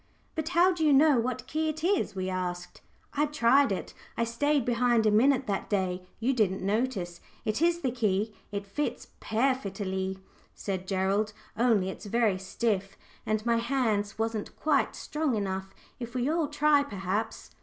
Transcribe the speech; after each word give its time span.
"But 0.33 0.49
how 0.49 0.73
do 0.73 0.83
you 0.83 0.93
know 0.93 1.19
what 1.19 1.45
key 1.45 1.69
it 1.69 1.83
is?" 1.83 2.15
we 2.15 2.27
asked. 2.27 2.81
"I 3.13 3.27
tried 3.27 3.71
it 3.71 3.93
I 4.17 4.23
stayed 4.23 4.65
behind 4.65 5.05
a 5.05 5.11
minute 5.11 5.45
that 5.45 5.69
day; 5.69 6.07
you 6.19 6.33
didn't 6.33 6.63
notice. 6.63 7.21
It 7.45 7.61
is 7.61 7.81
the 7.81 7.91
key. 7.91 8.33
It 8.51 8.65
fits 8.65 9.09
pairfittly," 9.19 10.17
said 10.55 10.87
Gerald. 10.87 11.33
"Only 11.55 11.89
it's 11.89 12.07
very 12.07 12.39
stiff, 12.39 12.97
and 13.27 13.45
my 13.45 13.57
hands 13.57 14.17
wasn't 14.17 14.55
quite 14.59 14.95
strong 14.95 15.35
enough. 15.35 15.71
If 15.99 16.15
we 16.15 16.27
all 16.27 16.47
try, 16.47 16.81
perhaps." 16.81 17.51